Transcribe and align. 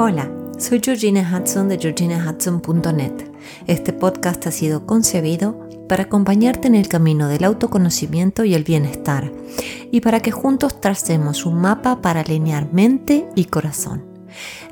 Hola, 0.00 0.30
soy 0.58 0.80
Georgina 0.80 1.28
Hudson 1.28 1.68
de 1.68 1.76
georginahudson.net. 1.76 3.14
Este 3.66 3.92
podcast 3.92 4.46
ha 4.46 4.52
sido 4.52 4.86
concebido 4.86 5.68
para 5.88 6.04
acompañarte 6.04 6.68
en 6.68 6.76
el 6.76 6.86
camino 6.86 7.26
del 7.26 7.42
autoconocimiento 7.42 8.44
y 8.44 8.54
el 8.54 8.62
bienestar 8.62 9.32
y 9.90 10.00
para 10.00 10.20
que 10.20 10.30
juntos 10.30 10.80
tracemos 10.80 11.44
un 11.44 11.60
mapa 11.60 12.00
para 12.00 12.20
alinear 12.20 12.72
mente 12.72 13.28
y 13.34 13.46
corazón. 13.46 14.04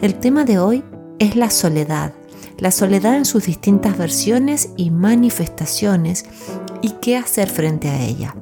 El 0.00 0.14
tema 0.14 0.44
de 0.44 0.60
hoy 0.60 0.84
es 1.18 1.34
la 1.34 1.50
soledad, 1.50 2.12
la 2.58 2.70
soledad 2.70 3.16
en 3.16 3.24
sus 3.24 3.46
distintas 3.46 3.98
versiones 3.98 4.70
y 4.76 4.92
manifestaciones 4.92 6.24
y 6.82 6.90
qué 7.00 7.16
hacer 7.16 7.50
frente 7.50 7.88
a 7.88 8.00
ella. 8.00 8.36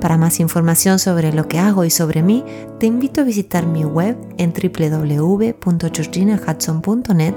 Para 0.00 0.16
más 0.16 0.40
información 0.40 0.98
sobre 0.98 1.30
lo 1.32 1.46
que 1.48 1.58
hago 1.58 1.84
y 1.84 1.90
sobre 1.90 2.22
mí, 2.22 2.42
te 2.78 2.86
invito 2.86 3.20
a 3.20 3.24
visitar 3.24 3.66
mi 3.66 3.84
web 3.84 4.16
en 4.38 4.52
www.georginahudson.net 4.52 7.34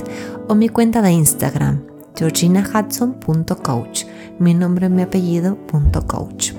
o 0.47 0.55
mi 0.55 0.69
cuenta 0.69 1.01
de 1.01 1.11
Instagram, 1.11 1.83
georginahudson.coach, 2.15 4.05
mi 4.39 4.53
nombre 4.53 4.85
y 4.87 4.89
mi 4.89 5.01
apellido 5.01 5.57
.coach. 6.07 6.53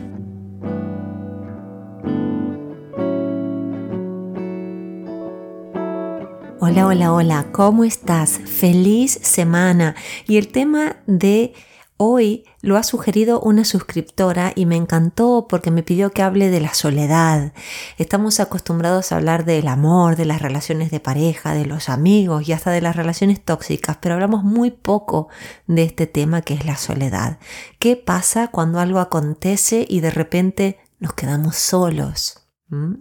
Hola, 6.61 6.87
hola, 6.87 7.13
hola, 7.13 7.47
¿cómo 7.53 7.85
estás? 7.85 8.41
Feliz 8.45 9.21
semana. 9.23 9.95
Y 10.27 10.39
el 10.39 10.49
tema 10.49 10.97
de 11.07 11.53
Hoy 12.01 12.45
lo 12.61 12.77
ha 12.77 12.85
sugerido 12.85 13.41
una 13.41 13.65
suscriptora 13.65 14.53
y 14.55 14.67
me 14.67 14.77
encantó 14.77 15.47
porque 15.49 15.73
me 15.73 15.83
pidió 15.83 16.13
que 16.13 16.23
hable 16.23 16.49
de 16.49 16.61
la 16.61 16.73
soledad. 16.73 17.53
Estamos 17.97 18.39
acostumbrados 18.39 19.11
a 19.11 19.17
hablar 19.17 19.45
del 19.45 19.67
amor, 19.67 20.15
de 20.15 20.25
las 20.25 20.41
relaciones 20.41 20.93
de 20.93 21.01
pareja, 21.01 21.55
de 21.55 21.67
los 21.67 21.89
amigos 21.89 22.49
y 22.49 22.53
hasta 22.53 22.71
de 22.71 22.83
las 22.83 22.95
relaciones 22.95 23.45
tóxicas, 23.45 23.99
pero 24.01 24.15
hablamos 24.15 24.45
muy 24.45 24.71
poco 24.71 25.27
de 25.67 25.83
este 25.83 26.07
tema 26.07 26.43
que 26.43 26.55
es 26.55 26.65
la 26.65 26.77
soledad. 26.77 27.41
¿Qué 27.81 27.97
pasa 27.97 28.47
cuando 28.47 28.79
algo 28.79 29.01
acontece 29.01 29.85
y 29.89 29.99
de 29.99 30.13
repente 30.13 30.79
nos 31.01 31.15
quedamos 31.15 31.57
solos? 31.57 32.47
¿Mm? 32.69 32.95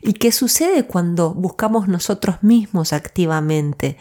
¿Y 0.00 0.12
qué 0.12 0.30
sucede 0.30 0.86
cuando 0.86 1.34
buscamos 1.34 1.88
nosotros 1.88 2.44
mismos 2.44 2.92
activamente 2.92 3.96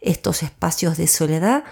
estos 0.00 0.42
espacios 0.42 0.96
de 0.96 1.06
soledad? 1.06 1.62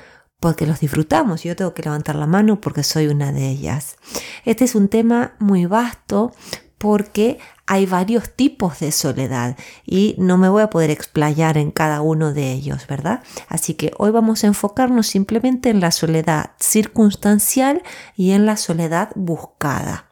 Porque 0.41 0.67
los 0.67 0.81
disfrutamos. 0.81 1.42
Yo 1.42 1.56
tengo 1.56 1.75
que 1.75 1.83
levantar 1.83 2.17
la 2.17 2.27
mano 2.27 2.61
porque 2.61 2.83
soy 2.83 3.08
una 3.08 3.33
de 3.33 3.48
ellas. 3.48 3.97
Este 4.45 4.64
es 4.64 4.75
un 4.75 4.89
tema 4.89 5.34
muy 5.39 5.67
vasto 5.67 6.33
porque 6.78 7.39
hay 7.67 7.86
varios 7.86 8.30
tipos 8.30 8.78
de 8.78 8.92
soledad 8.92 9.56
y 9.84 10.14
no 10.19 10.39
me 10.39 10.48
voy 10.48 10.62
a 10.62 10.70
poder 10.70 10.91
explayar 10.91 11.58
en 11.58 11.70
cada 11.70 12.00
uno 12.00 12.33
de 12.33 12.53
ellos, 12.53 12.86
¿verdad? 12.86 13.22
Así 13.48 13.75
que 13.75 13.92
hoy 13.98 14.11
vamos 14.11 14.45
a 14.45 14.47
enfocarnos 14.47 15.08
simplemente 15.08 15.70
en 15.70 15.80
la 15.80 15.91
soledad 15.91 16.52
circunstancial 16.58 17.83
y 18.17 18.30
en 18.30 18.47
la 18.47 18.56
soledad 18.56 19.11
buscada. 19.17 20.06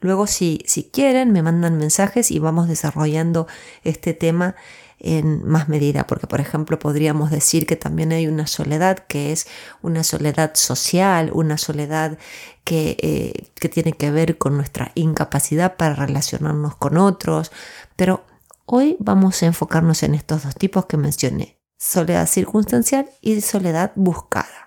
Luego, 0.00 0.26
si, 0.26 0.62
si 0.66 0.84
quieren, 0.84 1.30
me 1.30 1.42
mandan 1.42 1.76
mensajes 1.76 2.30
y 2.30 2.38
vamos 2.38 2.68
desarrollando 2.68 3.46
este 3.84 4.14
tema 4.14 4.56
en 4.98 5.46
más 5.46 5.68
medida, 5.68 6.06
porque 6.06 6.26
por 6.26 6.40
ejemplo 6.40 6.78
podríamos 6.78 7.30
decir 7.30 7.66
que 7.66 7.76
también 7.76 8.12
hay 8.12 8.26
una 8.26 8.46
soledad 8.46 8.98
que 9.06 9.32
es 9.32 9.46
una 9.82 10.02
soledad 10.04 10.52
social, 10.54 11.30
una 11.32 11.58
soledad 11.58 12.18
que, 12.64 12.96
eh, 13.00 13.50
que 13.54 13.68
tiene 13.68 13.92
que 13.92 14.10
ver 14.10 14.38
con 14.38 14.56
nuestra 14.56 14.92
incapacidad 14.94 15.76
para 15.76 15.94
relacionarnos 15.94 16.76
con 16.76 16.96
otros, 16.96 17.52
pero 17.96 18.24
hoy 18.64 18.96
vamos 18.98 19.42
a 19.42 19.46
enfocarnos 19.46 20.02
en 20.02 20.14
estos 20.14 20.44
dos 20.44 20.54
tipos 20.54 20.86
que 20.86 20.96
mencioné, 20.96 21.58
soledad 21.78 22.26
circunstancial 22.26 23.08
y 23.20 23.40
soledad 23.40 23.92
buscada. 23.94 24.65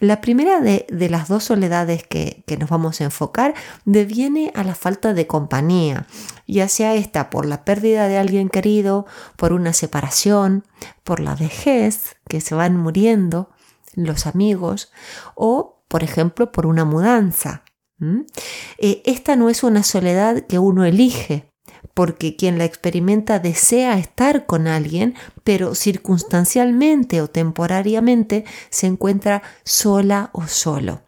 La 0.00 0.22
primera 0.22 0.60
de, 0.60 0.86
las 1.10 1.28
dos 1.28 1.44
soledades 1.44 2.02
que, 2.06 2.44
nos 2.58 2.70
vamos 2.70 3.00
a 3.00 3.04
enfocar 3.04 3.54
deviene 3.84 4.52
a 4.54 4.64
la 4.64 4.74
falta 4.74 5.12
de 5.12 5.26
compañía, 5.26 6.06
ya 6.46 6.68
sea 6.68 6.94
esta 6.94 7.28
por 7.28 7.44
la 7.44 7.64
pérdida 7.64 8.08
de 8.08 8.16
alguien 8.16 8.48
querido, 8.48 9.06
por 9.36 9.52
una 9.52 9.74
separación, 9.74 10.64
por 11.04 11.20
la 11.20 11.34
vejez, 11.34 12.16
que 12.28 12.40
se 12.40 12.54
van 12.54 12.76
muriendo 12.76 13.50
los 13.94 14.26
amigos, 14.26 14.90
o 15.34 15.82
por 15.88 16.02
ejemplo 16.02 16.50
por 16.50 16.66
una 16.66 16.84
mudanza. 16.84 17.64
Eh, 18.78 19.02
esta 19.04 19.36
no 19.36 19.50
es 19.50 19.62
una 19.62 19.82
soledad 19.82 20.46
que 20.46 20.58
uno 20.58 20.84
elige, 20.84 21.47
porque 21.98 22.36
quien 22.36 22.58
la 22.58 22.64
experimenta 22.64 23.40
desea 23.40 23.98
estar 23.98 24.46
con 24.46 24.68
alguien, 24.68 25.16
pero 25.42 25.74
circunstancialmente 25.74 27.20
o 27.20 27.26
temporariamente 27.26 28.44
se 28.70 28.86
encuentra 28.86 29.42
sola 29.64 30.30
o 30.32 30.46
solo. 30.46 31.02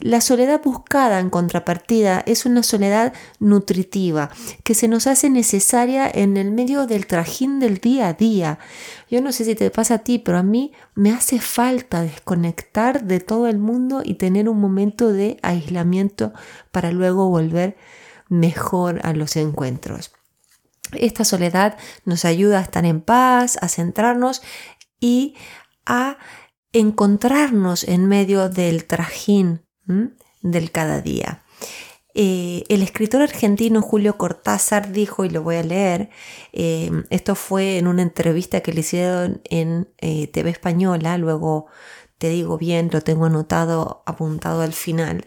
La 0.00 0.20
soledad 0.20 0.60
buscada 0.60 1.20
en 1.20 1.30
contrapartida 1.30 2.24
es 2.26 2.44
una 2.44 2.64
soledad 2.64 3.12
nutritiva 3.38 4.30
que 4.64 4.74
se 4.74 4.88
nos 4.88 5.06
hace 5.06 5.30
necesaria 5.30 6.10
en 6.12 6.36
el 6.36 6.50
medio 6.50 6.88
del 6.88 7.06
trajín 7.06 7.60
del 7.60 7.78
día 7.78 8.08
a 8.08 8.14
día. 8.14 8.58
Yo 9.08 9.20
no 9.20 9.30
sé 9.30 9.44
si 9.44 9.54
te 9.54 9.70
pasa 9.70 9.94
a 9.94 9.98
ti, 9.98 10.18
pero 10.18 10.38
a 10.38 10.42
mí 10.42 10.72
me 10.96 11.12
hace 11.12 11.38
falta 11.38 12.02
desconectar 12.02 13.04
de 13.04 13.20
todo 13.20 13.46
el 13.46 13.58
mundo 13.58 14.02
y 14.04 14.14
tener 14.14 14.48
un 14.48 14.58
momento 14.58 15.12
de 15.12 15.38
aislamiento 15.42 16.32
para 16.72 16.90
luego 16.90 17.28
volver 17.28 17.76
mejor 18.28 18.98
a 19.06 19.12
los 19.12 19.36
encuentros. 19.36 20.10
Esta 20.92 21.24
soledad 21.24 21.76
nos 22.04 22.24
ayuda 22.24 22.58
a 22.58 22.62
estar 22.62 22.84
en 22.84 23.00
paz, 23.00 23.58
a 23.60 23.68
centrarnos 23.68 24.42
y 25.00 25.34
a 25.86 26.18
encontrarnos 26.72 27.84
en 27.84 28.06
medio 28.06 28.48
del 28.48 28.84
trajín 28.84 29.62
del 30.42 30.70
cada 30.70 31.00
día. 31.00 31.42
Eh, 32.14 32.64
el 32.68 32.82
escritor 32.82 33.22
argentino 33.22 33.80
Julio 33.80 34.18
Cortázar 34.18 34.92
dijo, 34.92 35.24
y 35.24 35.30
lo 35.30 35.42
voy 35.42 35.56
a 35.56 35.62
leer, 35.62 36.10
eh, 36.52 36.90
esto 37.08 37.34
fue 37.34 37.78
en 37.78 37.86
una 37.86 38.02
entrevista 38.02 38.60
que 38.60 38.72
le 38.72 38.80
hicieron 38.80 39.40
en 39.48 39.88
eh, 39.98 40.26
TV 40.26 40.50
Española, 40.50 41.16
luego 41.16 41.66
te 42.18 42.28
digo 42.28 42.58
bien, 42.58 42.90
lo 42.92 43.00
tengo 43.00 43.26
anotado, 43.26 44.02
apuntado 44.06 44.60
al 44.60 44.74
final. 44.74 45.26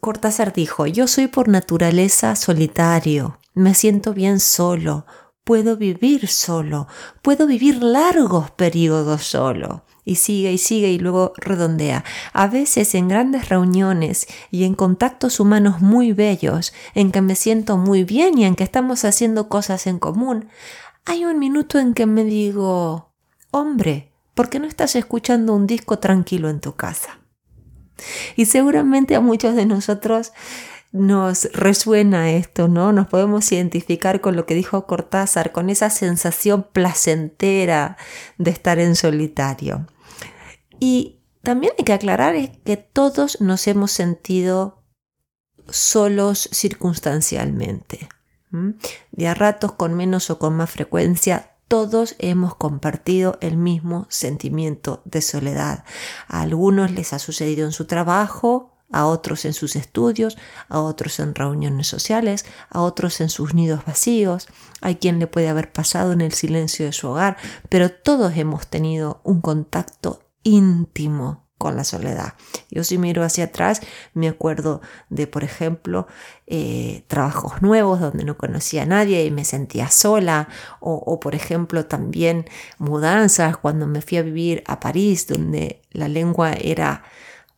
Cortázar 0.00 0.52
dijo, 0.52 0.86
yo 0.86 1.08
soy 1.08 1.26
por 1.26 1.48
naturaleza 1.48 2.36
solitario, 2.36 3.39
me 3.54 3.74
siento 3.74 4.14
bien 4.14 4.40
solo, 4.40 5.06
puedo 5.44 5.76
vivir 5.76 6.28
solo, 6.28 6.86
puedo 7.22 7.46
vivir 7.46 7.82
largos 7.82 8.50
periodos 8.52 9.24
solo. 9.24 9.84
Y 10.02 10.16
sigue 10.16 10.52
y 10.52 10.58
sigue 10.58 10.90
y 10.90 10.98
luego 10.98 11.34
redondea. 11.36 12.04
A 12.32 12.48
veces 12.48 12.94
en 12.94 13.08
grandes 13.08 13.48
reuniones 13.48 14.26
y 14.50 14.64
en 14.64 14.74
contactos 14.74 15.40
humanos 15.40 15.82
muy 15.82 16.12
bellos, 16.12 16.72
en 16.94 17.12
que 17.12 17.20
me 17.20 17.36
siento 17.36 17.76
muy 17.76 18.02
bien 18.02 18.38
y 18.38 18.44
en 18.44 18.56
que 18.56 18.64
estamos 18.64 19.04
haciendo 19.04 19.48
cosas 19.48 19.86
en 19.86 19.98
común, 19.98 20.48
hay 21.04 21.24
un 21.24 21.38
minuto 21.38 21.78
en 21.78 21.94
que 21.94 22.06
me 22.06 22.24
digo, 22.24 23.12
hombre, 23.50 24.12
¿por 24.34 24.48
qué 24.48 24.58
no 24.58 24.66
estás 24.66 24.96
escuchando 24.96 25.54
un 25.54 25.66
disco 25.66 25.98
tranquilo 25.98 26.48
en 26.48 26.60
tu 26.60 26.74
casa? 26.74 27.20
Y 28.36 28.46
seguramente 28.46 29.14
a 29.14 29.20
muchos 29.20 29.54
de 29.54 29.66
nosotros 29.66 30.32
nos 30.92 31.44
resuena 31.52 32.30
esto, 32.30 32.68
¿no? 32.68 32.92
Nos 32.92 33.06
podemos 33.06 33.50
identificar 33.52 34.20
con 34.20 34.34
lo 34.36 34.46
que 34.46 34.54
dijo 34.54 34.86
Cortázar, 34.86 35.52
con 35.52 35.70
esa 35.70 35.90
sensación 35.90 36.66
placentera 36.72 37.96
de 38.38 38.50
estar 38.50 38.78
en 38.78 38.96
solitario. 38.96 39.86
Y 40.80 41.20
también 41.42 41.72
hay 41.78 41.84
que 41.84 41.92
aclarar 41.92 42.34
que 42.64 42.76
todos 42.76 43.40
nos 43.40 43.66
hemos 43.66 43.92
sentido 43.92 44.82
solos 45.68 46.48
circunstancialmente. 46.52 48.08
De 49.12 49.28
a 49.28 49.34
ratos 49.34 49.72
con 49.72 49.94
menos 49.94 50.28
o 50.30 50.40
con 50.40 50.56
más 50.56 50.70
frecuencia, 50.70 51.52
todos 51.68 52.16
hemos 52.18 52.56
compartido 52.56 53.38
el 53.40 53.56
mismo 53.56 54.06
sentimiento 54.10 55.02
de 55.04 55.22
soledad. 55.22 55.84
A 56.26 56.40
algunos 56.40 56.90
les 56.90 57.12
ha 57.12 57.20
sucedido 57.20 57.64
en 57.64 57.70
su 57.70 57.84
trabajo, 57.84 58.69
a 58.90 59.06
otros 59.06 59.44
en 59.44 59.52
sus 59.52 59.76
estudios, 59.76 60.36
a 60.68 60.80
otros 60.80 61.20
en 61.20 61.34
reuniones 61.34 61.86
sociales, 61.86 62.44
a 62.68 62.82
otros 62.82 63.20
en 63.20 63.28
sus 63.30 63.54
nidos 63.54 63.84
vacíos, 63.86 64.48
hay 64.80 64.96
quien 64.96 65.18
le 65.18 65.26
puede 65.26 65.48
haber 65.48 65.72
pasado 65.72 66.12
en 66.12 66.20
el 66.20 66.32
silencio 66.32 66.86
de 66.86 66.92
su 66.92 67.08
hogar, 67.08 67.36
pero 67.68 67.90
todos 67.90 68.36
hemos 68.36 68.66
tenido 68.66 69.20
un 69.24 69.40
contacto 69.40 70.22
íntimo 70.42 71.50
con 71.60 71.76
la 71.76 71.84
soledad. 71.84 72.32
Yo 72.70 72.84
si 72.84 72.96
miro 72.96 73.22
hacia 73.22 73.44
atrás, 73.44 73.82
me 74.14 74.28
acuerdo 74.28 74.80
de, 75.10 75.26
por 75.26 75.44
ejemplo, 75.44 76.06
eh, 76.46 77.04
trabajos 77.06 77.60
nuevos 77.60 78.00
donde 78.00 78.24
no 78.24 78.38
conocía 78.38 78.84
a 78.84 78.86
nadie 78.86 79.26
y 79.26 79.30
me 79.30 79.44
sentía 79.44 79.90
sola, 79.90 80.48
o, 80.80 80.94
o, 80.94 81.20
por 81.20 81.34
ejemplo 81.34 81.84
también 81.84 82.46
mudanzas 82.78 83.58
cuando 83.58 83.86
me 83.86 84.00
fui 84.00 84.16
a 84.16 84.22
vivir 84.22 84.64
a 84.66 84.80
París, 84.80 85.26
donde 85.26 85.82
la 85.90 86.08
lengua 86.08 86.54
era 86.54 87.04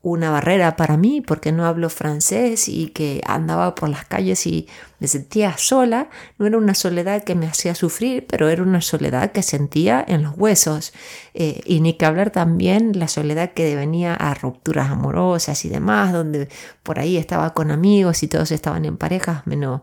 una 0.02 0.30
barrera 0.30 0.74
para 0.74 0.96
mí 0.96 1.20
porque 1.20 1.52
no 1.52 1.64
hablo 1.64 1.88
francés 1.88 2.68
y 2.68 2.88
que 2.88 3.22
andaba 3.24 3.76
por 3.76 3.88
las 3.88 4.04
calles 4.04 4.46
y 4.48 4.66
me 4.98 5.06
sentía 5.06 5.56
sola, 5.58 6.10
no 6.38 6.46
era 6.46 6.58
una 6.58 6.74
soledad 6.74 7.22
que 7.22 7.36
me 7.36 7.46
hacía 7.46 7.74
sufrir, 7.76 8.26
pero 8.26 8.48
era 8.48 8.62
una 8.62 8.80
soledad 8.80 9.30
que 9.30 9.42
sentía 9.42 10.04
en 10.06 10.24
los 10.24 10.34
huesos. 10.36 10.92
Eh, 11.34 11.60
y 11.64 11.80
ni 11.80 11.94
que 11.94 12.04
hablar 12.04 12.30
también 12.30 12.98
la 12.98 13.08
soledad 13.08 13.52
que 13.52 13.74
venía 13.76 14.14
a 14.14 14.34
rupturas 14.34 14.90
amorosas 14.90 15.64
y 15.64 15.68
demás, 15.68 16.12
donde 16.12 16.48
por 16.82 16.98
ahí 16.98 17.16
estaba 17.16 17.54
con 17.54 17.70
amigos 17.70 18.22
y 18.22 18.28
todos 18.28 18.50
estaban 18.50 18.84
en 18.84 18.96
parejas, 18.96 19.46
menos, 19.46 19.82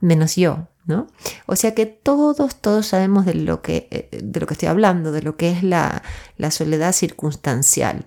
menos 0.00 0.36
yo. 0.36 0.66
¿No? 0.86 1.06
O 1.46 1.54
sea 1.54 1.74
que 1.74 1.86
todos, 1.86 2.56
todos 2.56 2.86
sabemos 2.86 3.24
de 3.24 3.34
lo 3.34 3.62
que, 3.62 3.86
eh, 3.92 4.08
de 4.20 4.40
lo 4.40 4.46
que 4.46 4.54
estoy 4.54 4.68
hablando, 4.68 5.12
de 5.12 5.22
lo 5.22 5.36
que 5.36 5.50
es 5.50 5.62
la, 5.62 6.02
la 6.36 6.50
soledad 6.50 6.92
circunstancial. 6.92 8.06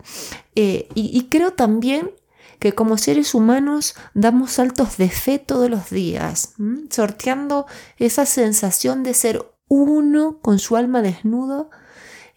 Eh, 0.55 0.88
y, 0.94 1.27
creo 1.29 1.53
también 1.53 2.11
que 2.59 2.73
como 2.73 2.97
seres 2.97 3.33
humanos 3.33 3.95
damos 4.13 4.51
saltos 4.51 4.97
de 4.97 5.09
fe 5.09 5.39
todos 5.39 5.69
los 5.69 5.89
días, 5.89 6.53
sorteando 6.89 7.65
esa 7.97 8.25
sensación 8.25 9.03
de 9.03 9.13
ser 9.13 9.45
uno 9.67 10.39
con 10.41 10.59
su 10.59 10.75
alma 10.75 11.01
desnudo 11.01 11.69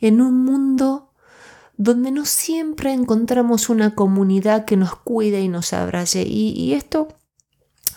en 0.00 0.20
un 0.20 0.44
mundo 0.44 1.12
donde 1.76 2.10
no 2.10 2.24
siempre 2.24 2.92
encontramos 2.92 3.68
una 3.68 3.94
comunidad 3.94 4.64
que 4.64 4.78
nos 4.78 4.96
cuide 4.96 5.42
y 5.42 5.48
nos 5.48 5.74
abrace. 5.74 6.22
Y, 6.26 6.72
esto 6.72 7.08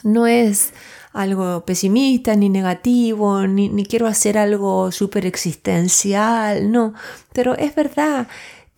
no 0.04 0.27
es 0.27 0.74
algo 1.13 1.65
pesimista 1.65 2.36
ni 2.36 2.50
negativo, 2.50 3.48
ni, 3.48 3.69
ni 3.69 3.86
quiero 3.86 4.07
hacer 4.07 4.38
algo 4.38 4.92
súper 4.92 5.25
existencial, 5.25 6.72
no, 6.72 6.94
pero 7.33 7.56
es 7.56 7.74
verdad 7.74 8.27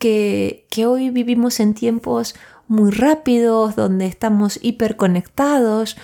que, 0.01 0.86
hoy 0.88 1.12
vivimos 1.12 1.59
en 1.59 1.75
tiempos 1.75 2.36
muy 2.68 2.89
rápidos, 2.89 3.75
donde 3.75 4.07
estamos 4.07 4.57
hiperconectados, 4.62 5.95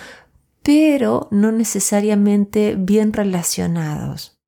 pero 0.62 1.26
no 1.32 1.50
necesariamente 1.50 2.76
bien 2.78 3.12
relacionados. 3.12 4.38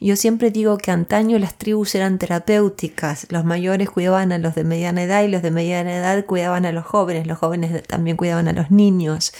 Yo 0.00 0.14
siempre 0.14 0.52
digo 0.52 0.78
que 0.78 0.92
antaño 0.92 1.38
las 1.40 1.58
tribus 1.58 1.96
eran 1.96 2.18
terapéuticas, 2.18 3.26
los 3.30 3.44
mayores 3.44 3.90
cuidaban 3.90 4.30
a 4.30 4.38
los 4.38 4.54
de 4.54 4.62
mediana 4.62 5.02
edad 5.02 5.24
y 5.24 5.28
los 5.28 5.42
de 5.42 5.50
mediana 5.50 5.96
edad 5.96 6.24
cuidaban 6.24 6.64
a 6.64 6.70
los 6.70 6.86
jóvenes, 6.86 7.26
los 7.26 7.38
jóvenes 7.38 7.82
también 7.82 8.16
cuidaban 8.16 8.46
a 8.46 8.52
los 8.52 8.70
niños. 8.70 9.34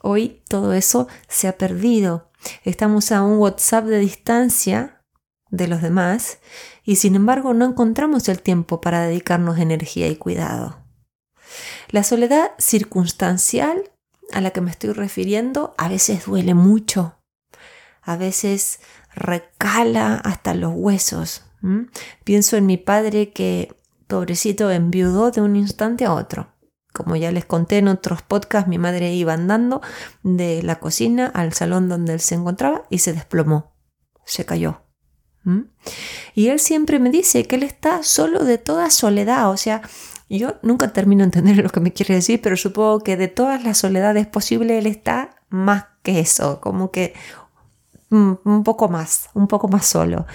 Hoy 0.00 0.40
todo 0.48 0.72
eso 0.72 1.06
se 1.28 1.48
ha 1.48 1.58
perdido. 1.58 2.30
Estamos 2.64 3.12
a 3.12 3.22
un 3.22 3.38
WhatsApp 3.38 3.84
de 3.84 3.98
distancia 3.98 5.02
de 5.50 5.68
los 5.68 5.82
demás 5.82 6.38
y 6.84 6.96
sin 6.96 7.14
embargo 7.14 7.54
no 7.54 7.64
encontramos 7.64 8.28
el 8.28 8.42
tiempo 8.42 8.80
para 8.80 9.02
dedicarnos 9.02 9.58
energía 9.58 10.08
y 10.08 10.16
cuidado. 10.16 10.78
La 11.88 12.04
soledad 12.04 12.52
circunstancial 12.58 13.90
a 14.32 14.40
la 14.40 14.50
que 14.50 14.60
me 14.60 14.70
estoy 14.70 14.92
refiriendo 14.92 15.74
a 15.76 15.88
veces 15.88 16.26
duele 16.26 16.54
mucho, 16.54 17.16
a 18.02 18.16
veces 18.16 18.80
recala 19.14 20.14
hasta 20.14 20.54
los 20.54 20.72
huesos. 20.74 21.44
Pienso 22.24 22.56
en 22.56 22.66
mi 22.66 22.76
padre 22.76 23.32
que, 23.32 23.74
pobrecito, 24.06 24.70
enviudó 24.70 25.30
de 25.30 25.40
un 25.40 25.56
instante 25.56 26.04
a 26.04 26.14
otro. 26.14 26.54
Como 26.92 27.16
ya 27.16 27.30
les 27.30 27.44
conté 27.44 27.78
en 27.78 27.88
otros 27.88 28.22
podcasts, 28.22 28.68
mi 28.68 28.78
madre 28.78 29.12
iba 29.12 29.32
andando 29.32 29.80
de 30.22 30.62
la 30.62 30.80
cocina 30.80 31.26
al 31.26 31.52
salón 31.52 31.88
donde 31.88 32.14
él 32.14 32.20
se 32.20 32.34
encontraba 32.34 32.84
y 32.90 32.98
se 32.98 33.12
desplomó, 33.12 33.74
se 34.24 34.44
cayó. 34.44 34.82
Y 36.34 36.48
él 36.48 36.60
siempre 36.60 36.98
me 36.98 37.10
dice 37.10 37.46
que 37.46 37.56
él 37.56 37.62
está 37.62 38.02
solo 38.02 38.44
de 38.44 38.58
toda 38.58 38.90
soledad, 38.90 39.50
o 39.50 39.56
sea, 39.56 39.82
yo 40.28 40.56
nunca 40.62 40.92
termino 40.92 41.20
de 41.20 41.26
entender 41.26 41.56
lo 41.56 41.70
que 41.70 41.80
me 41.80 41.92
quiere 41.92 42.14
decir, 42.14 42.40
pero 42.40 42.56
supongo 42.56 43.00
que 43.00 43.16
de 43.16 43.28
todas 43.28 43.64
las 43.64 43.78
soledades 43.78 44.26
posibles 44.26 44.78
él 44.78 44.86
está 44.86 45.36
más 45.48 45.86
que 46.02 46.20
eso, 46.20 46.60
como 46.60 46.90
que 46.90 47.14
un 48.10 48.62
poco 48.64 48.88
más, 48.88 49.28
un 49.34 49.48
poco 49.48 49.68
más 49.68 49.86
solo. 49.86 50.26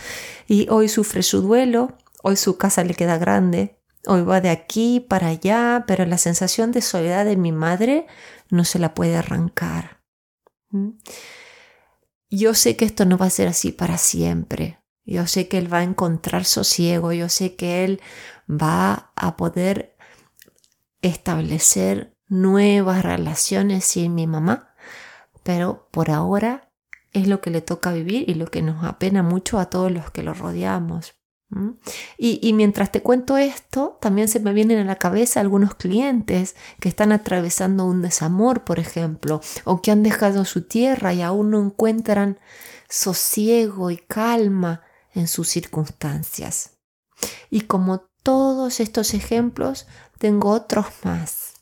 Y 0.48 0.68
hoy 0.70 0.90
sufre 0.90 1.24
su 1.24 1.42
duelo, 1.42 1.98
hoy 2.24 2.36
su 2.36 2.58
casa 2.58 2.84
le 2.84 2.94
queda 2.94 3.18
grande, 3.18 3.80
hoy 4.08 4.22
va 4.22 4.42
de 4.42 4.50
aquí 4.50 5.00
para 5.00 5.28
allá, 5.28 5.84
pero 5.88 6.06
la 6.06 6.18
sensación 6.18 6.72
de 6.72 6.82
soledad 6.82 7.26
de 7.26 7.38
mi 7.38 7.52
madre 7.52 8.08
no 8.50 8.64
se 8.64 8.80
la 8.80 8.94
puede 8.94 9.16
arrancar. 9.16 10.02
Yo 12.30 12.54
sé 12.54 12.76
que 12.76 12.86
esto 12.86 13.06
no 13.06 13.18
va 13.18 13.28
a 13.28 13.30
ser 13.30 13.48
así 13.48 13.72
para 13.72 13.98
siempre. 13.98 14.80
Yo 15.06 15.28
sé 15.28 15.48
que 15.48 15.60
él 15.60 15.72
va 15.72 15.80
a 15.80 15.84
encontrar 15.84 16.46
sosiego, 16.46 17.14
yo 17.14 17.30
sé 17.30 17.56
que 17.56 17.84
él 17.84 18.02
va 18.50 19.12
a 19.16 19.38
poder 19.38 19.96
establecer 21.02 22.18
nuevas 22.28 23.04
relaciones 23.04 23.86
sin 23.86 24.16
mi 24.16 24.26
mamá, 24.26 24.74
pero 25.44 25.88
por 25.92 26.10
ahora 26.10 26.72
es 27.14 27.28
lo 27.28 27.40
que 27.40 27.52
le 27.52 27.62
toca 27.62 27.94
vivir 27.94 28.28
y 28.28 28.34
lo 28.34 28.48
que 28.48 28.64
nos 28.64 28.84
apena 28.84 29.22
mucho 29.22 29.60
a 29.60 29.70
todos 29.70 29.92
los 29.92 30.10
que 30.10 30.24
lo 30.24 30.34
rodeamos. 30.34 31.14
Y, 32.18 32.40
y, 32.42 32.54
mientras 32.54 32.92
te 32.92 33.02
cuento 33.02 33.38
esto, 33.38 33.98
también 34.02 34.28
se 34.28 34.40
me 34.40 34.52
vienen 34.52 34.80
a 34.80 34.84
la 34.84 34.98
cabeza 34.98 35.40
algunos 35.40 35.76
clientes 35.76 36.56
que 36.82 36.90
están 36.90 37.12
atravesando 37.14 37.86
un 37.86 38.02
desamor, 38.02 38.66
por 38.66 38.80
ejemplo, 38.80 39.40
o 39.64 39.82
que 39.82 39.92
han 39.92 40.04
dejado 40.04 40.44
su 40.44 40.64
tierra 40.64 41.14
y 41.14 41.22
aún 41.22 41.52
no 41.52 41.62
encuentran 41.64 42.40
sosiego 42.90 43.92
y 43.92 43.98
calma 43.98 44.82
en 45.16 45.28
sus 45.28 45.48
circunstancias. 45.48 46.72
Y 47.50 47.62
como 47.62 48.02
todos 48.22 48.80
estos 48.80 49.14
ejemplos, 49.14 49.88
tengo 50.18 50.50
otros 50.50 50.86
más. 51.04 51.54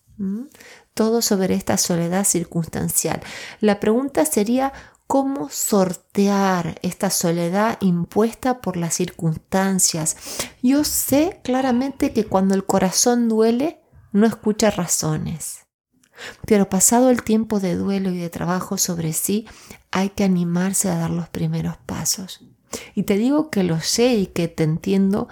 Todo 0.94 1.22
sobre 1.22 1.56
esta 1.56 1.78
soledad 1.78 2.24
circunstancial. 2.24 3.22
La 3.60 3.80
pregunta 3.80 4.26
sería, 4.26 4.74
¿cómo 5.08 5.50
sortear 5.50 6.80
esta 6.82 7.10
soledad 7.10 7.78
impuesta 7.82 8.62
por 8.62 8.78
las 8.78 8.94
circunstancias? 8.94 10.16
Yo 10.62 10.84
sé 10.84 11.42
claramente 11.44 12.14
que 12.14 12.26
cuando 12.26 12.56
el 12.56 12.66
corazón 12.66 13.28
duele, 13.28 13.82
no 14.12 14.26
escucha 14.26 14.70
razones. 14.70 15.66
Pero 16.46 16.70
pasado 16.70 17.10
el 17.10 17.24
tiempo 17.24 17.60
de 17.60 17.76
duelo 17.76 18.12
y 18.12 18.18
de 18.18 18.30
trabajo 18.30 18.78
sobre 18.78 19.14
sí, 19.14 19.48
hay 19.92 20.10
que 20.10 20.24
animarse 20.24 20.90
a 20.90 20.98
dar 20.98 21.10
los 21.10 21.28
primeros 21.30 21.78
pasos. 21.78 22.46
Y 22.96 23.04
te 23.04 23.18
digo 23.18 23.50
que 23.50 23.64
lo 23.64 23.80
sé 23.80 24.16
y 24.16 24.28
que 24.28 24.48
te 24.48 24.64
entiendo 24.64 25.28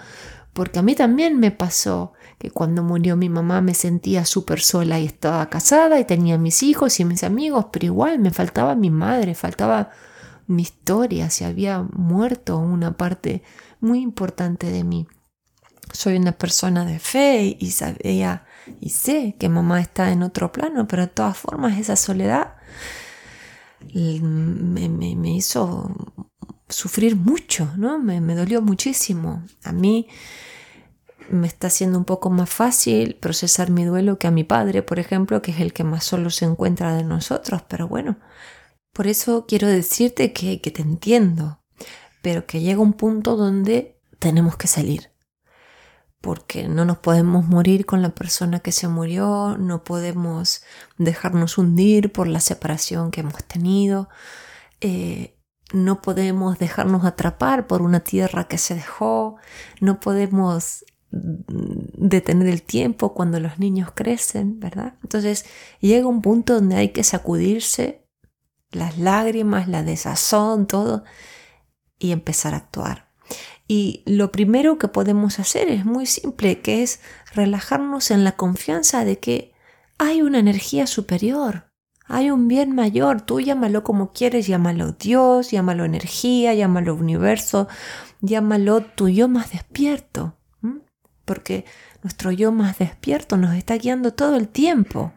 porque 0.54 0.80
a 0.80 0.82
mí 0.82 0.96
también 0.96 1.40
me 1.40 1.52
pasó 1.52 2.14
que 2.38 2.52
cuando 2.52 2.84
murió 2.84 3.16
mi 3.16 3.30
mamá 3.30 3.62
me 3.62 3.74
sentía 3.74 4.26
súper 4.26 4.60
sola 4.60 5.00
y 5.00 5.06
estaba 5.06 5.50
casada 5.50 6.00
y 6.00 6.06
tenía 6.06 6.38
mis 6.38 6.62
hijos 6.64 7.00
y 7.00 7.06
mis 7.06 7.24
amigos, 7.24 7.68
pero 7.72 7.86
igual 7.86 8.20
me 8.20 8.32
faltaba 8.32 8.76
mi 8.76 8.90
madre, 8.90 9.34
faltaba 9.34 9.92
mi 10.48 10.64
historia, 10.64 11.30
se 11.30 11.46
había 11.46 11.84
muerto 11.94 12.58
una 12.58 12.98
parte 12.98 13.44
muy 13.80 14.02
importante 14.02 14.70
de 14.72 14.84
mí. 14.84 15.08
Soy 15.94 16.18
una 16.18 16.34
persona 16.34 16.86
de 16.86 17.00
fe 17.00 17.56
y 17.60 17.72
sabía 17.72 18.46
y 18.80 18.90
sé 18.90 19.36
que 19.40 19.50
mamá 19.50 19.80
está 19.80 20.12
en 20.12 20.24
otro 20.24 20.52
plano, 20.52 20.88
pero 20.88 21.04
de 21.04 21.10
todas 21.10 21.38
formas 21.38 21.78
esa 21.78 21.96
soledad 21.96 22.56
me, 23.94 24.90
me 24.90 25.36
hizo 25.36 25.96
sufrir 26.72 27.16
mucho, 27.16 27.72
¿no? 27.78 28.00
Me, 28.00 28.20
dolió 28.36 28.62
muchísimo. 28.62 29.44
A 29.64 29.72
mí 29.72 30.08
me 31.30 31.48
está 31.48 31.70
siendo 31.70 31.98
un 31.98 32.06
poco 32.06 32.30
más 32.30 32.50
fácil 32.50 33.16
procesar 33.16 33.70
mi 33.70 33.86
duelo 33.86 34.18
que 34.20 34.28
a 34.28 34.32
mi 34.32 34.44
padre, 34.44 34.82
por 34.82 35.00
ejemplo, 35.00 35.42
que 35.42 35.52
es 35.52 35.60
el 35.60 35.74
que 35.74 35.84
más 35.84 36.04
solo 36.04 36.30
se 36.30 36.46
encuentra 36.46 36.96
de 36.96 37.04
nosotros, 37.04 37.64
pero 37.68 37.88
bueno, 37.88 38.18
por 38.94 39.08
eso 39.08 39.46
quiero 39.48 39.68
decirte 39.68 40.34
que, 40.34 40.58
te 40.58 40.82
entiendo, 40.82 41.62
pero 42.22 42.46
que 42.46 42.60
llega 42.60 42.82
un 42.82 42.94
punto 42.94 43.38
donde 43.38 44.00
tenemos 44.20 44.58
que 44.58 44.68
salir, 44.68 45.12
porque 46.20 46.68
no 46.68 46.84
nos 46.84 46.98
podemos 46.98 47.48
morir 47.48 47.86
con 47.86 48.02
la 48.02 48.14
persona 48.14 48.60
que 48.60 48.74
se 48.74 48.90
murió, 48.90 49.58
no 49.58 49.84
podemos 49.84 50.64
dejarnos 50.98 51.58
hundir 51.58 52.12
por 52.12 52.28
la 52.28 52.42
separación 52.42 53.12
que 53.12 53.22
hemos 53.22 53.44
tenido. 53.46 54.10
Eh, 54.82 55.38
no 55.74 56.02
podemos 56.02 56.60
dejarnos 56.60 57.06
atrapar 57.06 57.68
por 57.68 57.82
una 57.82 58.02
tierra 58.02 58.48
que 58.48 58.58
se 58.58 58.76
dejó, 58.76 59.38
no 59.80 60.00
podemos 60.00 60.86
detener 61.12 62.48
el 62.48 62.62
tiempo 62.62 63.14
cuando 63.14 63.40
los 63.40 63.60
niños 63.60 63.92
crecen, 63.94 64.60
¿verdad? 64.60 64.96
Entonces 65.04 65.46
llega 65.80 66.08
un 66.08 66.22
punto 66.22 66.56
donde 66.56 66.78
hay 66.78 66.90
que 66.90 67.04
sacudirse 67.04 68.08
las 68.72 68.98
lágrimas, 68.98 69.68
la 69.68 69.84
desazón, 69.84 70.68
todo, 70.68 71.04
y 72.00 72.12
empezar 72.12 72.54
a 72.54 72.58
actuar. 72.58 73.12
Y 73.68 74.04
lo 74.06 74.32
primero 74.32 74.78
que 74.78 74.88
podemos 74.88 75.40
hacer 75.40 75.70
es 75.70 75.86
muy 75.86 76.06
simple, 76.06 76.62
que 76.62 76.84
es 76.84 77.02
relajarnos 77.34 78.12
en 78.12 78.24
la 78.24 78.34
confianza 78.34 79.06
de 79.06 79.20
que 79.20 79.54
hay 79.98 80.22
una 80.22 80.40
energía 80.40 80.88
superior, 80.88 81.71
hay 82.06 82.30
un 82.32 82.48
bien 82.48 82.76
mayor, 82.76 83.22
tú 83.22 83.40
llámalo 83.40 83.84
como 83.84 84.12
quieres, 84.12 84.48
llámalo 84.48 84.94
Dios, 84.94 85.52
llámalo 85.52 85.86
energía, 85.86 86.54
llámalo 86.54 86.96
universo, 86.96 87.68
llámalo 88.22 88.82
tu 88.82 89.08
yo 89.10 89.28
más 89.28 89.52
despierto. 89.52 90.38
porque 91.24 91.64
nuestro 92.04 92.32
yo 92.32 92.52
más 92.52 92.80
despierto 92.80 93.38
nos 93.38 93.56
está 93.56 93.76
guiando 93.76 94.14
todo 94.14 94.36
el 94.36 94.50
tiempo, 94.50 95.14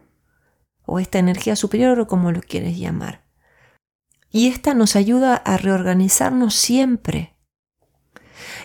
o 0.85 0.99
esta 0.99 1.19
energía 1.19 1.55
superior 1.55 1.99
o 1.99 2.07
como 2.07 2.31
lo 2.31 2.41
quieres 2.41 2.77
llamar. 2.77 3.25
Y 4.31 4.47
esta 4.47 4.73
nos 4.73 4.95
ayuda 4.95 5.35
a 5.35 5.57
reorganizarnos 5.57 6.55
siempre. 6.55 7.35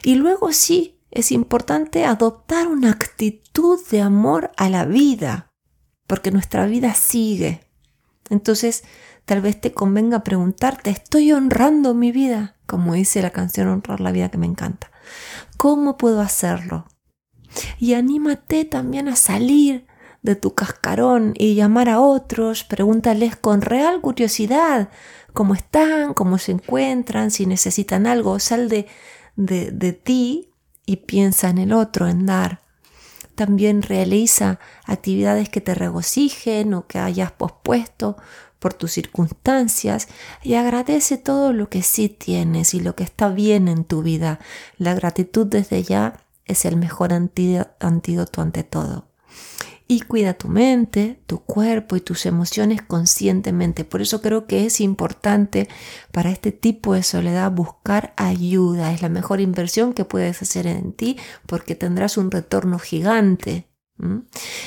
Y 0.02 0.14
luego 0.14 0.52
sí, 0.52 1.00
es 1.10 1.32
importante 1.32 2.04
adoptar 2.04 2.68
una 2.68 2.90
actitud 2.90 3.78
de 3.90 4.00
amor 4.00 4.52
a 4.56 4.68
la 4.68 4.84
vida, 4.84 5.50
porque 6.06 6.30
nuestra 6.30 6.66
vida 6.66 6.94
sigue. 6.94 7.69
Entonces, 8.30 8.84
tal 9.26 9.42
vez 9.42 9.60
te 9.60 9.72
convenga 9.72 10.24
preguntarte, 10.24 10.90
¿estoy 10.90 11.32
honrando 11.32 11.94
mi 11.94 12.12
vida? 12.12 12.56
Como 12.66 12.94
dice 12.94 13.20
la 13.20 13.30
canción 13.30 13.68
Honrar 13.68 14.00
la 14.00 14.12
vida 14.12 14.30
que 14.30 14.38
me 14.38 14.46
encanta. 14.46 14.90
¿Cómo 15.56 15.98
puedo 15.98 16.20
hacerlo? 16.20 16.86
Y 17.78 17.94
anímate 17.94 18.64
también 18.64 19.08
a 19.08 19.16
salir 19.16 19.86
de 20.22 20.36
tu 20.36 20.54
cascarón 20.54 21.34
y 21.36 21.54
llamar 21.54 21.88
a 21.88 22.00
otros, 22.00 22.62
pregúntales 22.64 23.36
con 23.36 23.60
real 23.62 24.00
curiosidad 24.00 24.90
cómo 25.32 25.54
están, 25.54 26.14
cómo 26.14 26.38
se 26.38 26.52
encuentran, 26.52 27.30
si 27.30 27.46
necesitan 27.46 28.06
algo, 28.06 28.38
sal 28.38 28.68
de, 28.68 28.86
de, 29.36 29.70
de 29.70 29.92
ti 29.92 30.52
y 30.86 30.96
piensa 30.96 31.50
en 31.50 31.58
el 31.58 31.72
otro, 31.72 32.08
en 32.08 32.26
dar. 32.26 32.59
También 33.34 33.82
realiza 33.82 34.58
actividades 34.84 35.48
que 35.48 35.60
te 35.60 35.74
regocijen 35.74 36.74
o 36.74 36.86
que 36.86 36.98
hayas 36.98 37.32
pospuesto 37.32 38.16
por 38.58 38.74
tus 38.74 38.92
circunstancias 38.92 40.08
y 40.42 40.54
agradece 40.54 41.16
todo 41.16 41.52
lo 41.52 41.68
que 41.68 41.82
sí 41.82 42.08
tienes 42.08 42.74
y 42.74 42.80
lo 42.80 42.94
que 42.94 43.04
está 43.04 43.28
bien 43.30 43.66
en 43.66 43.84
tu 43.84 44.02
vida. 44.02 44.38
La 44.76 44.94
gratitud 44.94 45.46
desde 45.46 45.82
ya 45.82 46.20
es 46.44 46.64
el 46.64 46.76
mejor 46.76 47.12
antídoto 47.12 48.42
ante 48.42 48.62
todo. 48.62 49.06
Y 49.90 50.02
cuida 50.02 50.34
tu 50.34 50.46
mente, 50.46 51.20
tu 51.26 51.40
cuerpo 51.40 51.96
y 51.96 52.00
tus 52.00 52.24
emociones 52.24 52.80
conscientemente. 52.80 53.84
Por 53.84 54.00
eso 54.00 54.22
creo 54.22 54.46
que 54.46 54.64
es 54.64 54.80
importante 54.80 55.68
para 56.12 56.30
este 56.30 56.52
tipo 56.52 56.94
de 56.94 57.02
soledad 57.02 57.50
buscar 57.50 58.14
ayuda. 58.16 58.92
Es 58.92 59.02
la 59.02 59.08
mejor 59.08 59.40
inversión 59.40 59.92
que 59.92 60.04
puedes 60.04 60.42
hacer 60.42 60.68
en 60.68 60.92
ti 60.92 61.16
porque 61.44 61.74
tendrás 61.74 62.18
un 62.18 62.30
retorno 62.30 62.78
gigante. 62.78 63.66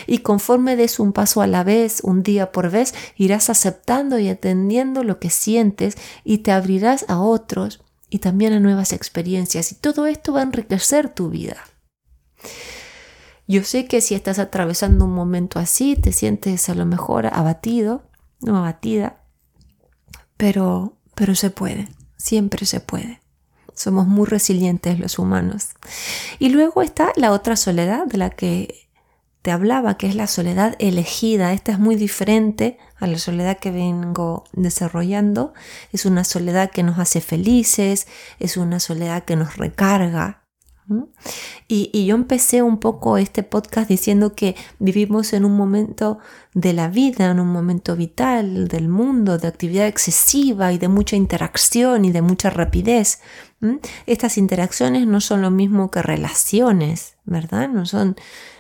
Y 0.08 0.18
conforme 0.18 0.76
des 0.76 1.00
un 1.00 1.14
paso 1.14 1.42
a 1.42 1.48
la 1.48 1.64
vez, 1.64 2.02
un 2.04 2.22
día 2.22 2.52
por 2.52 2.70
vez, 2.70 2.94
irás 3.16 3.50
aceptando 3.50 4.20
y 4.20 4.28
atendiendo 4.28 5.06
lo 5.06 5.20
que 5.20 5.30
sientes 5.30 5.96
y 6.26 6.40
te 6.40 6.52
abrirás 6.52 7.06
a 7.08 7.22
otros 7.22 7.82
y 8.10 8.20
también 8.20 8.52
a 8.52 8.60
nuevas 8.60 8.92
experiencias. 8.92 9.72
Y 9.72 9.76
todo 9.76 10.06
esto 10.06 10.34
va 10.34 10.42
a 10.42 10.44
enriquecer 10.44 11.08
tu 11.08 11.30
vida. 11.30 11.64
Yo 13.48 13.64
sé 13.64 13.86
que 13.86 14.02
si 14.02 14.16
estás 14.16 14.40
atravesando 14.40 15.06
un 15.06 15.14
momento 15.14 15.60
así, 15.60 15.96
te 15.96 16.12
sientes 16.12 16.70
a 16.70 16.76
lo 16.76 16.86
mejor 16.86 17.28
abatido, 17.28 18.04
no 18.40 18.58
abatida, 18.58 19.22
pero, 20.38 20.98
pero 21.16 21.36
se 21.36 21.50
puede, 21.50 21.90
siempre 22.18 22.66
se 22.66 22.80
puede. 22.80 23.22
Somos 23.76 24.08
muy 24.08 24.28
resilientes 24.28 25.00
los 25.00 25.20
humanos. 25.20 25.70
Y 26.40 26.50
luego 26.50 26.82
está 26.82 27.12
la 27.16 27.32
otra 27.32 27.56
soledad 27.56 28.06
de 28.06 28.18
la 28.18 28.30
que 28.30 28.90
te 29.42 29.52
hablaba, 29.52 29.98
que 29.98 30.08
es 30.08 30.16
la 30.16 30.28
soledad 30.28 30.76
elegida. 30.80 31.52
Esta 31.54 31.74
es 31.74 31.80
muy 31.80 31.96
diferente 31.96 32.78
a 32.98 33.08
la 33.08 33.18
soledad 33.18 33.58
que 33.58 33.72
vengo 33.72 34.46
desarrollando. 34.54 35.54
Es 35.92 36.06
una 36.06 36.24
soledad 36.24 36.72
que 36.72 36.84
nos 36.84 36.98
hace 36.98 37.20
felices, 37.20 38.08
es 38.40 38.56
una 38.58 38.80
soledad 38.80 39.26
que 39.26 39.36
nos 39.36 39.58
recarga, 39.58 40.43
y, 41.68 42.06
yo 42.06 42.16
empecé 42.16 42.62
un 42.62 42.80
poco 42.80 43.18
este 43.18 43.44
podcast 43.44 43.90
diciendo 43.90 44.36
que 44.36 44.56
vivimos 44.80 45.34
en 45.34 45.46
un 45.46 45.56
momento 45.56 46.20
de 46.54 46.74
la 46.74 46.88
vida, 46.88 47.32
en 47.32 47.40
un 47.40 47.48
momento 47.48 47.96
vital 47.96 48.68
del 48.68 48.90
mundo, 48.90 49.38
de 49.38 49.48
actividad 49.48 49.88
excesiva 49.88 50.72
y 50.74 50.78
de 50.78 50.88
mucha 50.88 51.16
interacción 51.16 52.06
y 52.06 52.12
de 52.12 52.22
mucha 52.22 52.50
rapidez. 52.50 53.22
Estas 54.06 54.38
interacciones 54.38 55.08
no 55.08 55.22
son 55.22 55.42
lo 55.42 55.52
mismo 55.52 55.90
que 55.90 56.02
relaciones, 56.02 57.16
¿verdad? 57.26 57.70
No 57.70 57.86
son 57.86 58.16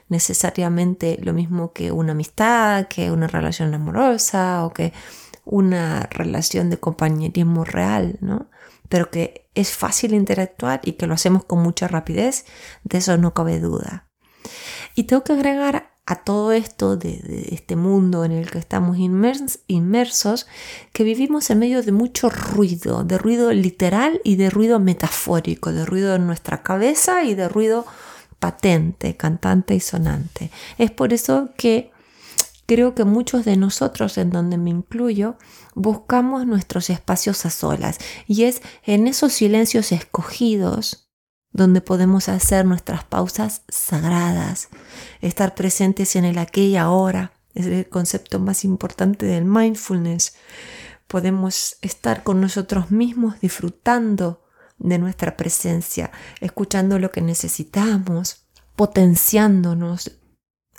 necesariamente 0.08 1.20
lo 1.22 1.34
mismo 1.34 1.74
que 1.74 1.92
una 1.92 2.13
amistad, 2.13 2.88
que 2.88 3.12
una 3.12 3.27
relación 3.27 3.74
amorosa 3.74 4.65
o 4.65 4.74
que 4.74 4.94
una 5.46 6.08
relación 6.12 6.70
de 6.70 6.77
compañerismo 6.77 7.65
real, 7.65 8.18
¿no? 8.22 8.48
Pero 8.94 9.10
que 9.10 9.50
es 9.56 9.72
fácil 9.72 10.14
interactuar 10.14 10.80
y 10.84 10.92
que 10.92 11.08
lo 11.08 11.16
hacemos 11.16 11.44
con 11.46 11.64
mucha 11.64 11.88
rapidez, 11.88 12.46
de 12.84 13.00
eso 13.00 13.18
no 13.18 13.34
cabe 13.34 13.60
duda. 13.60 14.08
Y 14.94 15.06
tengo 15.06 15.24
que 15.24 15.34
agregar 15.34 15.98
a 16.06 16.18
todo 16.18 16.52
esto 16.52 16.96
de, 16.96 17.48
este 17.50 17.76
mundo 17.76 18.24
en 18.24 18.32
el 18.34 18.52
que 18.52 18.60
estamos 18.60 19.00
inmersos, 19.00 20.46
que 20.92 21.04
vivimos 21.04 21.50
en 21.50 21.58
medio 21.58 21.82
de 21.82 21.92
mucho 21.92 22.30
ruido, 22.30 23.04
de 23.04 23.18
ruido 23.18 23.52
literal 23.52 24.22
y 24.24 24.36
de 24.36 24.52
ruido 24.52 24.80
metafórico, 24.80 25.74
de 25.74 25.88
ruido 25.88 26.14
en 26.14 26.28
nuestra 26.28 26.62
cabeza 26.62 27.24
y 27.24 27.34
de 27.34 27.50
ruido 27.50 27.88
patente, 28.38 29.18
cantante 29.18 29.74
y 29.74 29.80
sonante. 29.80 30.52
Es 30.78 30.92
por 30.92 31.14
eso 31.14 31.50
que 31.58 31.93
creo 32.65 32.96
que 32.96 33.03
muchos 33.03 33.46
de 33.46 33.58
nosotros, 33.58 34.17
en 34.17 34.29
donde 34.29 34.58
me 34.58 34.70
incluyo, 34.70 35.38
buscamos 35.75 36.46
nuestros 36.46 36.89
espacios 36.89 37.46
a 37.46 37.50
solas 37.50 37.98
y 38.27 38.43
es 38.43 38.62
en 38.84 39.08
esos 39.08 39.34
silencios 39.34 39.91
escogidos 39.91 41.10
donde 41.51 41.82
podemos 41.82 42.29
hacer 42.29 42.65
nuestras 42.65 43.03
pausas 43.03 43.62
sagradas, 43.70 44.70
estar 45.22 45.53
presentes 45.53 46.15
en 46.15 46.25
el 46.25 46.39
aquí 46.39 46.67
y 46.67 46.77
ahora, 46.77 47.32
es 47.53 47.67
el 47.67 47.88
concepto 47.88 48.39
más 48.39 48.65
importante 48.65 49.27
del 49.27 49.46
mindfulness. 49.46 50.36
Podemos 51.08 51.77
estar 51.82 52.24
con 52.24 52.41
nosotros 52.41 52.89
mismos 52.89 53.39
disfrutando 53.39 54.43
de 54.79 54.98
nuestra 54.98 55.38
presencia, 55.38 56.12
escuchando 56.41 56.98
lo 56.98 57.12
que 57.12 57.22
necesitamos, 57.22 58.48
potenciándonos, 58.75 60.20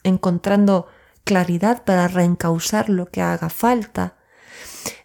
encontrando 0.02 0.88
claridad 1.24 1.84
para 1.84 2.08
reencauzar 2.08 2.88
lo 2.88 3.10
que 3.10 3.22
haga 3.22 3.48
falta. 3.48 4.16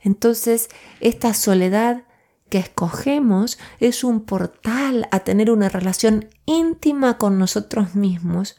Entonces, 0.01 0.69
esta 0.99 1.33
soledad 1.33 2.03
que 2.49 2.57
escogemos 2.57 3.57
es 3.79 4.03
un 4.03 4.21
portal 4.21 5.07
a 5.11 5.19
tener 5.19 5.51
una 5.51 5.69
relación 5.69 6.29
íntima 6.45 7.17
con 7.17 7.37
nosotros 7.37 7.95
mismos 7.95 8.57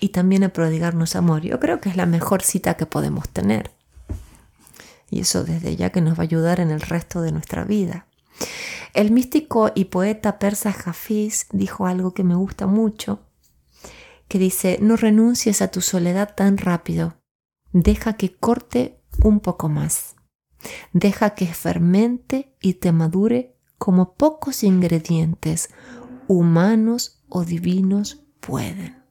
y 0.00 0.08
también 0.10 0.44
a 0.44 0.50
prodigarnos 0.50 1.16
amor. 1.16 1.42
Yo 1.42 1.60
creo 1.60 1.80
que 1.80 1.88
es 1.88 1.96
la 1.96 2.06
mejor 2.06 2.42
cita 2.42 2.74
que 2.74 2.86
podemos 2.86 3.28
tener. 3.28 3.70
Y 5.10 5.20
eso 5.20 5.44
desde 5.44 5.76
ya 5.76 5.90
que 5.90 6.00
nos 6.00 6.18
va 6.18 6.22
a 6.22 6.24
ayudar 6.24 6.60
en 6.60 6.70
el 6.70 6.80
resto 6.80 7.22
de 7.22 7.32
nuestra 7.32 7.64
vida. 7.64 8.06
El 8.92 9.10
místico 9.10 9.70
y 9.74 9.86
poeta 9.86 10.38
persa 10.38 10.70
Hafiz 10.70 11.46
dijo 11.52 11.86
algo 11.86 12.12
que 12.12 12.24
me 12.24 12.34
gusta 12.34 12.66
mucho 12.66 13.20
que 14.28 14.38
dice, 14.38 14.78
no 14.80 14.96
renuncies 14.96 15.62
a 15.62 15.68
tu 15.68 15.80
soledad 15.80 16.34
tan 16.34 16.58
rápido, 16.58 17.16
deja 17.72 18.14
que 18.14 18.34
corte 18.34 19.00
un 19.22 19.40
poco 19.40 19.68
más, 19.68 20.16
deja 20.92 21.30
que 21.30 21.46
fermente 21.46 22.54
y 22.60 22.74
te 22.74 22.92
madure 22.92 23.56
como 23.78 24.14
pocos 24.14 24.64
ingredientes, 24.64 25.70
humanos 26.28 27.22
o 27.28 27.44
divinos, 27.44 28.24
pueden. 28.40 29.02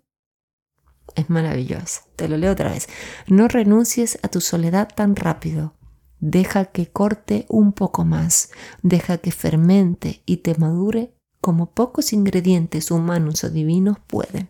Es 1.16 1.30
maravilloso, 1.30 2.02
te 2.16 2.28
lo 2.28 2.38
leo 2.38 2.52
otra 2.52 2.72
vez. 2.72 2.90
No 3.28 3.48
renuncies 3.48 4.20
a 4.22 4.28
tu 4.28 4.42
soledad 4.42 4.90
tan 4.94 5.16
rápido, 5.16 5.74
deja 6.20 6.66
que 6.66 6.88
corte 6.88 7.46
un 7.48 7.72
poco 7.72 8.04
más, 8.04 8.52
deja 8.82 9.18
que 9.20 9.32
fermente 9.32 10.24
y 10.26 10.38
te 10.38 10.56
madure 10.56 11.14
como 11.40 11.72
pocos 11.72 12.12
ingredientes 12.12 12.92
humanos 12.92 13.44
o 13.44 13.50
divinos 13.50 13.98
pueden. 14.08 14.50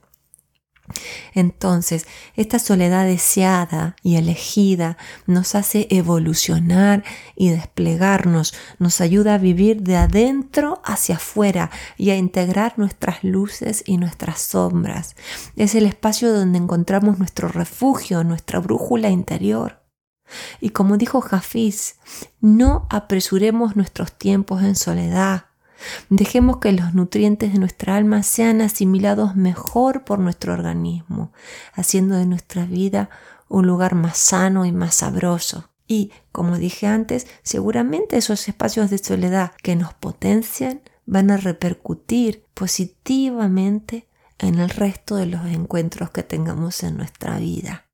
Entonces, 1.34 2.06
esta 2.36 2.60
soledad 2.60 3.06
deseada 3.06 3.96
y 4.04 4.18
elegida 4.18 4.98
nos 5.26 5.56
hace 5.56 5.88
evolucionar 5.90 7.04
y 7.36 7.50
desplegarnos, 7.50 8.54
nos 8.80 9.02
ayuda 9.02 9.36
a 9.36 9.40
vivir 9.40 9.82
de 9.82 9.98
adentro 9.98 10.82
hacia 10.86 11.16
afuera 11.16 11.72
y 11.98 12.12
a 12.12 12.18
integrar 12.18 12.74
nuestras 12.78 13.24
luces 13.24 13.84
y 13.86 13.98
nuestras 13.98 14.42
sombras. 14.42 15.16
Es 15.56 15.76
el 15.76 15.86
espacio 15.86 16.32
donde 16.32 16.60
encontramos 16.60 17.18
nuestro 17.18 17.48
refugio, 17.48 18.24
nuestra 18.24 18.60
brújula 18.60 19.10
interior. 19.10 19.82
Y 20.60 20.70
como 20.70 20.98
dijo 20.98 21.22
Jafiz, 21.22 21.98
no 22.42 22.88
apresuremos 22.90 23.76
nuestros 23.76 24.12
tiempos 24.14 24.64
en 24.64 24.76
soledad 24.76 25.46
Dejemos 26.10 26.58
que 26.58 26.72
los 26.72 26.94
nutrientes 26.94 27.54
de 27.54 27.60
nuestra 27.60 27.96
alma 27.96 28.24
sean 28.24 28.62
asimilados 28.62 29.36
mejor 29.36 30.04
por 30.04 30.20
nuestro 30.20 30.54
organismo, 30.54 31.32
haciendo 31.74 32.16
de 32.16 32.26
nuestra 32.26 32.66
vida 32.66 33.10
un 33.48 33.68
lugar 33.68 33.96
más 33.96 34.18
sano 34.18 34.66
y 34.66 34.72
más 34.72 34.96
sabroso. 34.96 35.70
Y, 35.88 36.12
como 36.32 36.58
dije 36.58 36.88
antes, 36.88 37.28
seguramente 37.44 38.18
esos 38.18 38.48
espacios 38.48 38.90
de 38.90 38.98
soledad 38.98 39.52
que 39.62 39.76
nos 39.76 39.94
potencian 39.94 40.82
van 41.06 41.30
a 41.30 41.38
repercutir 41.38 42.46
positivamente 42.54 44.08
en 44.40 44.60
el 44.60 44.70
resto 44.70 45.16
de 45.16 45.28
los 45.28 45.46
encuentros 45.46 46.10
que 46.10 46.24
tengamos 46.24 46.84
en 46.84 46.98
nuestra 46.98 47.38
vida. 47.38 47.86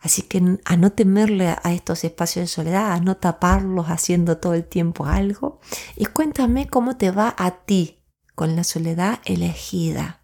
Así 0.00 0.22
que 0.22 0.58
a 0.64 0.76
no 0.76 0.92
temerle 0.92 1.56
a 1.62 1.72
estos 1.72 2.04
espacios 2.04 2.44
de 2.44 2.48
soledad, 2.48 2.92
a 2.92 3.00
no 3.00 3.16
taparlos 3.16 3.86
haciendo 3.86 4.38
todo 4.38 4.54
el 4.54 4.64
tiempo 4.64 5.06
algo. 5.06 5.60
Y 5.96 6.06
cuéntame 6.06 6.68
cómo 6.68 6.96
te 6.96 7.10
va 7.10 7.34
a 7.36 7.50
ti 7.64 8.00
con 8.34 8.56
la 8.56 8.64
soledad 8.64 9.20
elegida. 9.24 10.22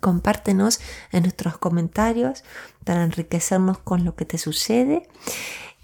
Compártenos 0.00 0.80
en 1.12 1.22
nuestros 1.24 1.58
comentarios 1.58 2.42
para 2.84 3.04
enriquecernos 3.04 3.78
con 3.78 4.04
lo 4.04 4.16
que 4.16 4.24
te 4.24 4.38
sucede. 4.38 5.08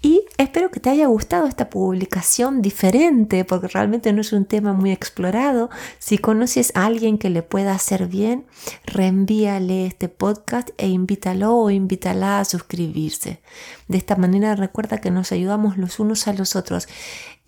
Y 0.01 0.25
espero 0.37 0.71
que 0.71 0.79
te 0.79 0.89
haya 0.89 1.07
gustado 1.07 1.47
esta 1.47 1.69
publicación 1.69 2.61
diferente, 2.61 3.43
porque 3.45 3.67
realmente 3.67 4.13
no 4.13 4.21
es 4.21 4.33
un 4.33 4.45
tema 4.45 4.73
muy 4.73 4.91
explorado. 4.91 5.69
Si 5.99 6.17
conoces 6.17 6.71
a 6.75 6.85
alguien 6.85 7.17
que 7.17 7.29
le 7.29 7.43
pueda 7.43 7.73
hacer 7.73 8.07
bien, 8.07 8.45
reenvíale 8.85 9.85
este 9.85 10.09
podcast 10.09 10.69
e 10.77 10.87
invítalo 10.87 11.55
o 11.55 11.69
invítala 11.71 12.39
a 12.39 12.45
suscribirse. 12.45 13.41
De 13.87 13.97
esta 13.97 14.15
manera 14.15 14.55
recuerda 14.55 14.99
que 14.99 15.11
nos 15.11 15.31
ayudamos 15.31 15.77
los 15.77 15.99
unos 15.99 16.27
a 16.27 16.33
los 16.33 16.55
otros. 16.55 16.87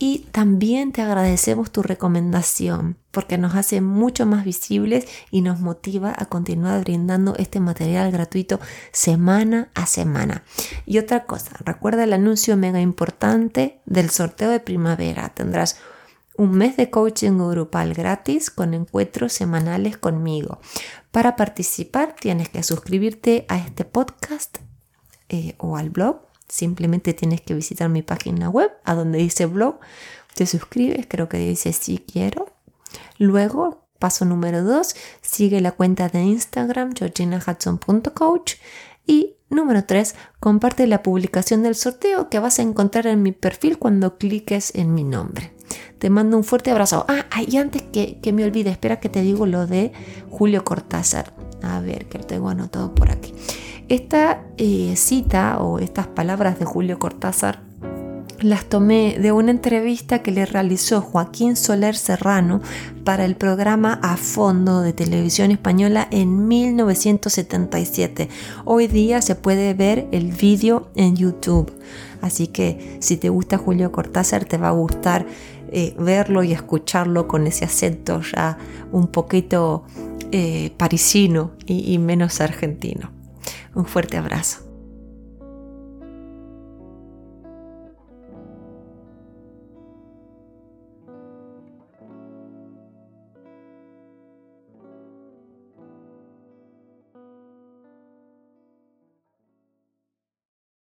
Y 0.01 0.19
también 0.31 0.93
te 0.93 1.01
agradecemos 1.01 1.71
tu 1.71 1.83
recomendación 1.83 2.95
porque 3.11 3.37
nos 3.37 3.55
hace 3.55 3.81
mucho 3.81 4.25
más 4.25 4.45
visibles 4.45 5.05
y 5.29 5.41
nos 5.41 5.59
motiva 5.59 6.13
a 6.15 6.27
continuar 6.27 6.81
brindando 6.81 7.35
este 7.35 7.59
material 7.59 8.11
gratuito 8.11 8.61
semana 8.93 9.69
a 9.73 9.85
semana. 9.87 10.43
Y 10.85 10.99
otra 10.99 11.25
cosa, 11.25 11.51
recuerda 11.65 12.05
el 12.05 12.13
anuncio 12.13 12.55
mega 12.55 12.78
importante 12.81 13.81
del 13.85 14.09
sorteo 14.09 14.49
de 14.49 14.59
primavera. 14.59 15.29
Tendrás 15.29 15.77
un 16.37 16.51
mes 16.51 16.77
de 16.77 16.89
coaching 16.89 17.37
grupal 17.37 17.93
gratis 17.93 18.49
con 18.49 18.73
encuentros 18.73 19.33
semanales 19.33 19.97
conmigo. 19.97 20.59
Para 21.11 21.35
participar 21.35 22.15
tienes 22.19 22.49
que 22.49 22.63
suscribirte 22.63 23.45
a 23.49 23.57
este 23.57 23.85
podcast 23.85 24.59
eh, 25.29 25.55
o 25.57 25.75
al 25.77 25.89
blog 25.89 26.29
Simplemente 26.49 27.13
tienes 27.13 27.41
que 27.41 27.53
visitar 27.53 27.89
mi 27.89 28.01
página 28.01 28.49
web, 28.49 28.71
a 28.83 28.95
donde 28.95 29.19
dice 29.19 29.45
blog, 29.45 29.79
te 30.33 30.47
suscribes, 30.47 31.05
creo 31.07 31.29
que 31.29 31.37
dice 31.37 31.71
sí 31.73 32.03
quiero. 32.11 32.47
Luego, 33.19 33.87
paso 33.99 34.25
número 34.25 34.63
2, 34.63 34.95
sigue 35.21 35.61
la 35.61 35.73
cuenta 35.73 36.09
de 36.09 36.23
Instagram 36.23 36.93
georginahudson.coach 36.95 38.55
y 39.09 39.35
número 39.49 39.83
3, 39.83 40.13
comparte 40.39 40.85
la 40.85 41.01
publicación 41.01 41.63
del 41.63 41.73
sorteo 41.73 42.29
que 42.29 42.37
vas 42.37 42.59
a 42.59 42.61
encontrar 42.61 43.07
en 43.07 43.23
mi 43.23 43.31
perfil 43.31 43.79
cuando 43.79 44.19
cliques 44.19 44.71
en 44.75 44.93
mi 44.93 45.03
nombre. 45.03 45.51
Te 45.97 46.11
mando 46.11 46.37
un 46.37 46.43
fuerte 46.43 46.69
abrazo. 46.69 47.05
Ah, 47.09 47.25
y 47.45 47.57
antes 47.57 47.81
que, 47.81 48.19
que 48.21 48.31
me 48.31 48.43
olvide, 48.43 48.69
espera 48.69 48.99
que 48.99 49.09
te 49.09 49.23
digo 49.23 49.47
lo 49.47 49.65
de 49.65 49.91
Julio 50.29 50.63
Cortázar. 50.63 51.33
A 51.63 51.79
ver, 51.81 52.05
que 52.05 52.19
lo 52.19 52.23
tengo 52.25 52.49
anotado 52.49 52.93
por 52.93 53.09
aquí. 53.09 53.33
Esta 53.89 54.43
eh, 54.57 54.93
cita 54.95 55.57
o 55.57 55.79
estas 55.79 56.05
palabras 56.05 56.59
de 56.59 56.65
Julio 56.65 56.99
Cortázar 56.99 57.61
las 58.41 58.65
tomé 58.65 59.17
de 59.19 59.31
una 59.31 59.51
entrevista 59.51 60.21
que 60.21 60.31
le 60.31 60.45
realizó 60.45 61.01
Joaquín 61.01 61.55
Soler 61.55 61.95
Serrano 61.95 62.61
para 63.03 63.25
el 63.25 63.35
programa 63.35 63.99
A 64.01 64.17
Fondo 64.17 64.81
de 64.81 64.93
Televisión 64.93 65.51
Española 65.51 66.07
en 66.11 66.47
1977. 66.47 68.29
Hoy 68.65 68.87
día 68.87 69.21
se 69.21 69.35
puede 69.35 69.73
ver 69.73 70.07
el 70.11 70.31
vídeo 70.31 70.89
en 70.95 71.15
YouTube. 71.15 71.71
Así 72.21 72.47
que 72.47 72.97
si 72.99 73.17
te 73.17 73.29
gusta 73.29 73.57
Julio 73.57 73.91
Cortázar 73.91 74.45
te 74.45 74.57
va 74.57 74.69
a 74.69 74.73
gustar 74.73 75.25
eh, 75.71 75.95
verlo 75.99 76.43
y 76.43 76.51
escucharlo 76.51 77.27
con 77.27 77.47
ese 77.47 77.65
acento 77.65 78.21
ya 78.21 78.57
un 78.91 79.07
poquito 79.07 79.83
eh, 80.31 80.71
parisino 80.77 81.51
y 81.65 81.97
menos 81.97 82.41
argentino. 82.41 83.11
Un 83.75 83.85
fuerte 83.85 84.17
abrazo. 84.17 84.68